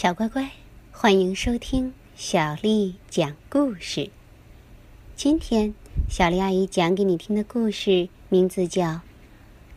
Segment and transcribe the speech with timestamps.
[0.00, 0.52] 小乖乖，
[0.92, 4.10] 欢迎收听小丽讲故事。
[5.16, 5.74] 今天，
[6.08, 8.84] 小丽阿姨讲给你听的故事名字叫《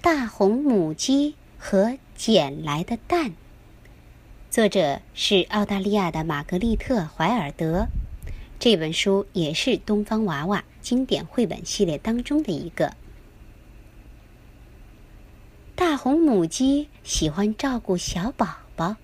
[0.00, 3.30] 大红母鸡和捡来的蛋》，
[4.52, 7.88] 作者是澳大利亚的玛格丽特·怀尔德。
[8.60, 12.94] 这本书也是东方娃娃经典绘本系列当中的一个。
[15.74, 18.94] 大红母鸡喜欢照顾小宝宝。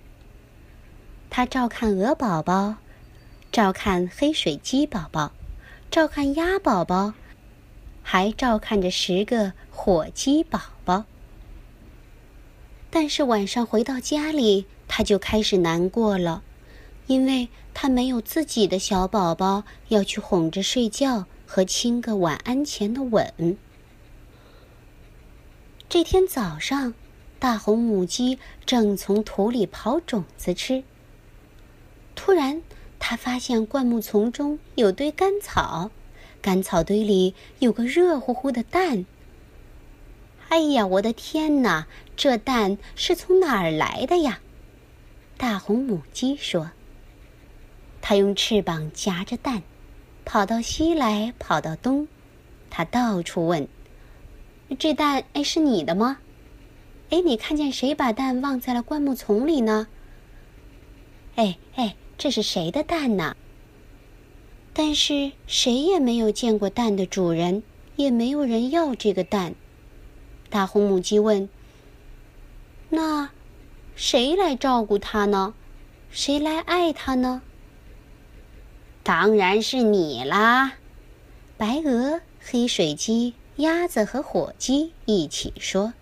[1.30, 2.75] 他照看鹅宝宝，
[3.52, 5.33] 照看黑水鸡宝宝，
[5.89, 7.15] 照看鸭宝宝，
[8.03, 11.05] 还照看着十个火鸡宝宝。
[12.91, 16.43] 但是晚上回到家里，他就开始难过了，
[17.06, 23.56] 因为他没有自己的小宝宝要去哄着睡觉和亲个晚安前的吻。
[25.89, 26.95] 这天早上，
[27.39, 30.83] 大红母鸡正从土里刨种子吃。
[32.23, 32.60] 突然，
[32.98, 35.91] 他发现灌木丛中有堆干草，
[36.42, 39.06] 干草堆里有个热乎乎的蛋。
[40.50, 41.86] 哎呀，我的天哪！
[42.19, 44.41] 这蛋是从哪儿来的呀？
[45.39, 46.72] 大红母鸡说
[48.03, 49.62] ：“它用翅膀夹着蛋，
[50.27, 52.06] 跑到西来，跑到东，
[52.69, 53.67] 它到处问
[54.78, 56.19] ：‘这蛋哎是你的吗？
[57.08, 59.89] 哎，你看见谁把蛋忘在了灌木丛里呢？’
[61.36, 63.35] 哎哎。”这是谁的蛋呢？
[64.75, 67.63] 但是谁也没有见过蛋的主人，
[67.97, 69.55] 也没有人要这个蛋。
[70.51, 71.48] 大红母鸡问
[72.91, 73.31] ：“那
[73.97, 75.55] 谁来照顾它呢？
[76.11, 77.41] 谁来爱它呢？”
[79.03, 80.75] 当然是你啦！
[81.57, 85.95] 白鹅、黑水鸡、鸭子和火鸡一起说：“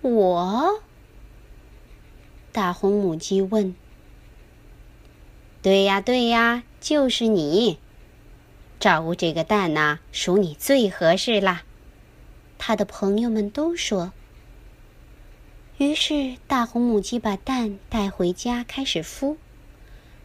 [0.00, 0.80] 我。”
[2.52, 3.76] 大红母鸡问。
[5.64, 7.78] 对呀，对呀，就是你，
[8.78, 11.62] 照顾这个蛋呐，属你最合适啦。
[12.58, 14.12] 他的朋友们都说。
[15.78, 19.38] 于是，大红母鸡把蛋带回家，开始孵。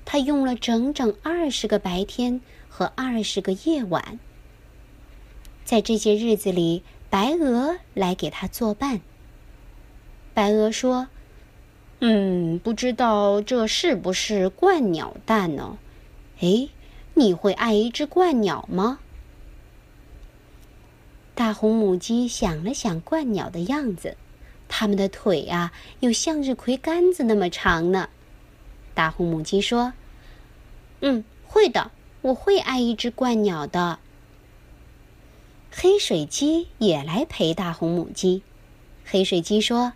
[0.04, 4.20] 它用了整整二十个白天和二十个夜晚。
[5.64, 9.00] 在这些日子里，白鹅来给它作伴。
[10.34, 11.08] 白鹅说。
[12.02, 15.78] 嗯，不知道这是不是鹳鸟蛋呢？
[16.40, 16.70] 哎，
[17.14, 19.00] 你会爱一只鹳鸟吗？
[21.36, 24.16] 大红母鸡想了想鹳鸟的样子，
[24.70, 28.08] 它们的腿啊，有向日葵杆子那么长呢。
[28.94, 29.92] 大红母鸡说
[31.02, 34.00] ：“嗯，会的，我会爱一只鹳鸟的。”
[35.70, 38.42] 黑水鸡也来陪大红母鸡。
[39.04, 39.92] 黑水鸡说。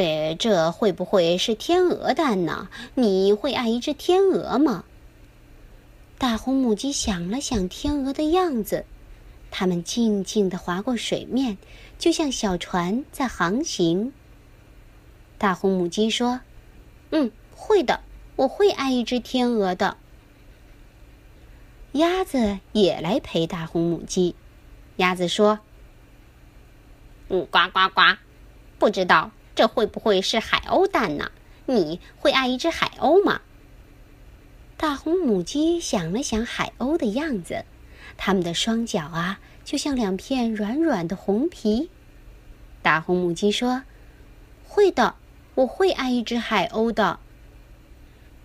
[0.00, 2.70] 呃，这会不会是天鹅蛋呢？
[2.94, 4.84] 你会爱一只天鹅吗？
[6.16, 8.86] 大红母鸡想了想天鹅的样子，
[9.50, 11.58] 它们静静地划过水面，
[11.98, 14.14] 就像小船在航行。
[15.36, 16.40] 大红母鸡说
[17.12, 18.00] ：“嗯，会的，
[18.36, 19.98] 我会爱一只天鹅的。”
[21.92, 24.34] 鸭子也来陪大红母鸡。
[24.96, 25.60] 鸭子说
[27.28, 28.16] ：“嗯，呱呱呱，
[28.78, 29.30] 不知道。”
[29.60, 31.30] 这会不会是海鸥蛋呢？
[31.66, 33.42] 你会爱一只海鸥吗？
[34.78, 37.66] 大红母鸡想了想海鸥的样子，
[38.16, 41.90] 它们的双脚啊，就像两片软软的红皮。
[42.80, 43.82] 大红母鸡说
[44.66, 45.16] ：“会的，
[45.56, 47.20] 我会爱一只海鸥的。”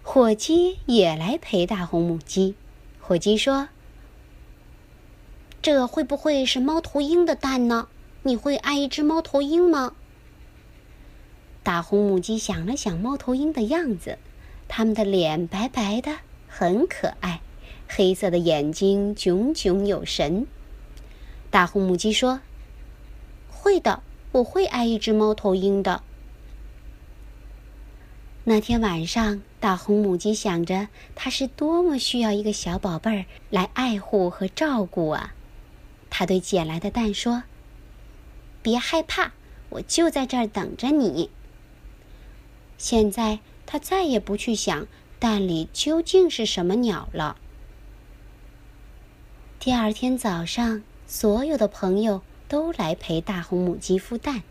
[0.03, 2.56] 火鸡也来陪大红母鸡。
[3.00, 3.70] 火鸡说
[5.64, 7.88] ：“这会不会是猫头鹰的蛋呢？
[8.24, 9.96] 你会爱一只猫头鹰吗？”
[11.66, 14.20] 大红母鸡想了想猫头鹰的样子，
[14.68, 17.42] 它们的脸白白的，很可爱，
[17.88, 20.46] 黑色的眼睛炯炯有神。
[21.50, 22.42] 大红母鸡说
[23.50, 26.03] ：“会的，我会爱一只猫头鹰的。”
[28.46, 35.34] 那天晚上，大红母鸡想着，它是多么需要一个小宝贝儿来爱护和照顾啊！
[36.11, 37.41] 它对捡来的蛋说
[38.61, 39.32] ：“别害怕，
[39.70, 41.32] 我就在这儿等着你。”
[42.77, 44.87] 现在他再也不去想
[45.19, 47.37] 蛋里究竟是什么鸟了。
[49.59, 54.43] 第二天早上，所有的朋友都来陪大红母鸡孵蛋。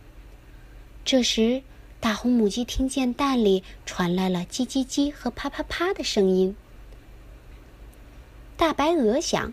[1.04, 1.62] 这时，
[2.00, 6.56] 大红母鸡听见蛋里传来了叽叽叽和啪啪啪的声音。
[8.56, 9.52] 大白鹅想：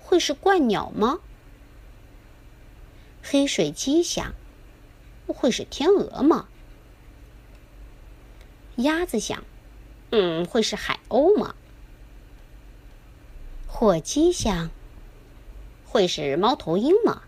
[0.00, 1.20] 会是鹳鸟吗？
[3.22, 4.34] 黑水鸡想：
[5.26, 6.48] 会是天鹅吗？
[8.82, 9.42] 鸭子想
[10.12, 11.54] ：“嗯，会是海鸥吗？”
[13.66, 14.70] 火鸡想
[15.86, 17.22] ：“会是猫头鹰吗？”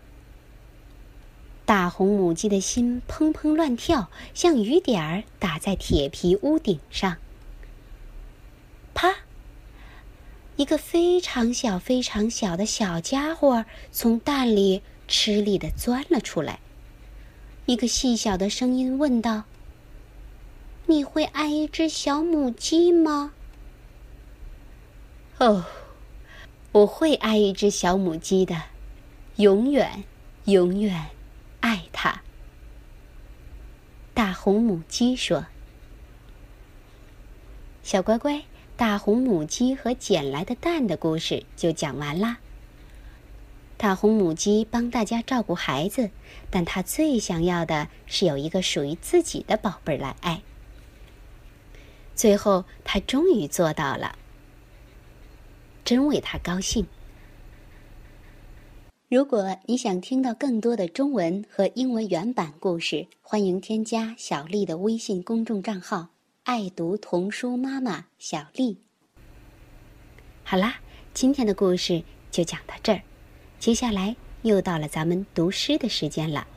[1.65, 7.17] 大红母鸡的心砰砰乱跳，像雨点儿打在铁皮屋顶上。
[8.93, 9.15] 啪！
[10.57, 16.59] 一个非常小、非常小的小家伙从蛋里吃力的钻了出来。
[17.65, 19.45] 一个细小的声音问道
[20.87, 23.33] ：“你会爱一只小母鸡吗
[25.39, 25.65] ？”“哦，
[26.71, 28.63] 我会爱一只小母鸡的，
[29.35, 30.03] 永远，
[30.45, 31.07] 永远
[31.61, 32.21] 爱它。”
[34.13, 35.45] 大红母鸡说
[37.83, 38.43] ：“小乖乖。”
[38.77, 42.39] 大红母鸡和捡来的蛋的故事就讲完啦。
[43.77, 46.09] 大红母鸡帮大家照顾孩子，
[46.49, 50.41] 但它最想要的是有一个属于自己的宝贝来爱。
[52.15, 54.17] 最后，他终于做到了，
[55.83, 56.87] 真为他高兴。
[59.09, 66.07] 如果你想听到更多的中文和英文原版故事，欢迎添加小丽的微信公众账号。
[66.43, 68.77] 爱读童书妈妈小丽。
[70.43, 70.79] 好啦，
[71.13, 73.01] 今天的故事就讲到这儿，
[73.59, 76.47] 接下来又到了咱们读诗的时间了。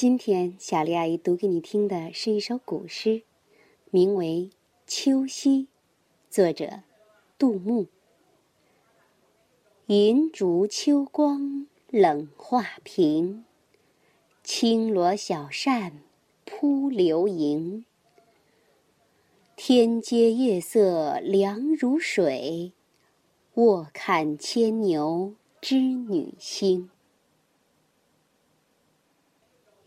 [0.00, 3.22] 今天小丽阿姨读给你听的是一首古诗，
[3.90, 4.48] 名为
[4.86, 5.62] 《秋夕》，
[6.30, 6.84] 作者
[7.36, 7.88] 杜牧。
[9.86, 13.44] 银烛秋光冷画屏，
[14.44, 16.04] 轻罗小扇。
[16.44, 17.84] 扑流萤，
[19.56, 22.70] 天阶夜色凉如水，
[23.54, 26.88] 卧看牵牛织女星。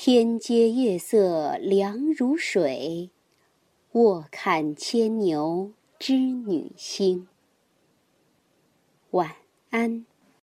[0.00, 3.10] 天阶夜色凉如水，
[3.94, 7.26] 卧看牵牛织女星。
[9.10, 9.34] 晚
[9.70, 10.06] 安。